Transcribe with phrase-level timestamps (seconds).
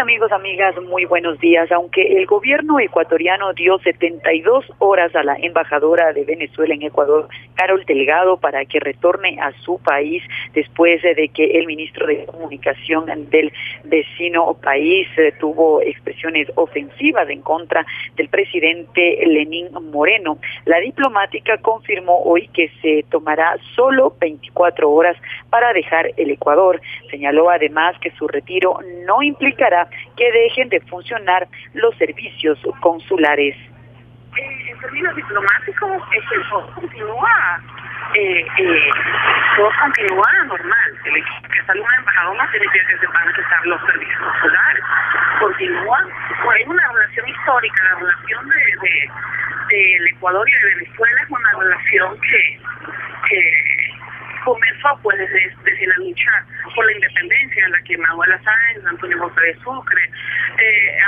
[0.00, 1.70] Amigos, amigas, muy buenos días.
[1.70, 7.84] Aunque el gobierno ecuatoriano dio 72 horas a la embajadora de Venezuela en Ecuador, Carol
[7.84, 10.22] Delgado, para que retorne a su país
[10.52, 13.52] después de que el ministro de Comunicación del
[13.84, 17.86] vecino país eh, tuvo expresiones ofensivas en contra
[18.16, 25.16] del presidente Lenín Moreno, la diplomática confirmó hoy que se tomará solo 24 horas
[25.50, 26.80] para dejar el Ecuador.
[27.10, 29.83] Señaló además que su retiro no implicará
[30.16, 33.56] que dejen de funcionar los servicios consulares.
[34.36, 36.02] Eh, en términos diplomáticos,
[36.50, 37.62] todo continúa,
[38.14, 38.90] eh, eh,
[39.56, 40.98] todo continúa normal.
[41.04, 44.84] El equipo que sale un embajador no significa que se los servicios consulares.
[45.38, 45.98] Continúa,
[46.42, 49.10] pues hay una relación histórica, la relación de, de,
[49.68, 52.60] del Ecuador y de Venezuela es una relación que
[54.44, 56.44] comenzó pues desde, desde la lucha
[56.74, 60.10] por la independencia en la que Manuel Sáenz, Antonio José de Sucre,
[60.58, 60.98] eh,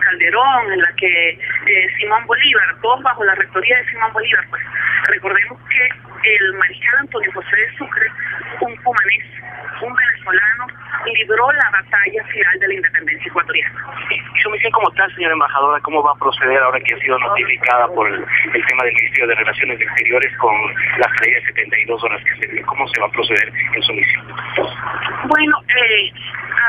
[0.00, 4.62] Calderón, en la que eh, Simón Bolívar, todos bajo la rectoría de Simón Bolívar, pues
[5.08, 8.06] recordemos que el mariscal Antonio José de Sucre,
[8.60, 9.26] un cumanés,
[9.82, 10.66] un venezolano,
[11.06, 13.80] libró la batalla final de la independencia ecuatoriana.
[14.10, 17.18] ¿Y su misión como tal, señora embajadora, cómo va a proceder ahora que ha sido
[17.18, 20.54] notificada por el, tema del Ministerio de Relaciones Exteriores con
[20.96, 24.26] la salida de 72 horas que se ¿Cómo se va a proceder en su misión?
[25.28, 26.10] Bueno, eh,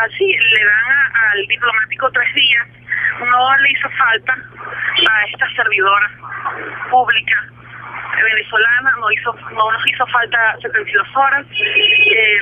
[0.03, 2.67] así le dan al diplomático tres días.
[3.21, 6.11] No le hizo falta a esta servidora
[6.89, 7.50] pública
[8.23, 11.45] venezolana, no hizo no nos hizo falta 72 horas.
[11.51, 12.39] Eh,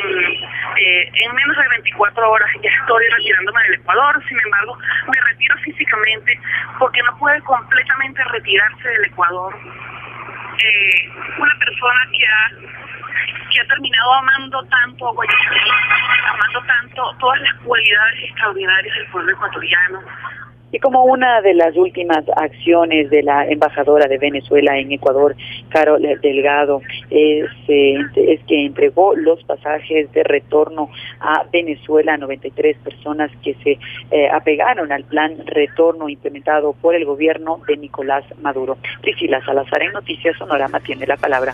[0.78, 5.56] eh, en menos de 24 horas ya estoy retirándome del Ecuador, sin embargo, me retiro
[5.58, 6.39] físicamente
[6.78, 9.56] porque no puede completamente retirarse del Ecuador
[10.64, 12.80] eh, una persona que ha
[13.50, 15.73] que ha terminado amando tanto a Guayaquil,
[16.30, 20.04] amando tanto todas las cualidades extraordinarias del pueblo ecuatoriano,
[20.72, 25.36] y como una de las últimas acciones de la embajadora de Venezuela en Ecuador,
[25.70, 27.95] Carol Delgado, es, eh,
[28.48, 30.89] que entregó los pasajes de retorno
[31.20, 33.80] a Venezuela a 93 personas que se
[34.11, 38.77] eh, apegaron al plan retorno implementado por el gobierno de Nicolás Maduro.
[39.02, 41.54] Priscila Salazar en Noticias Sonorama tiene la palabra.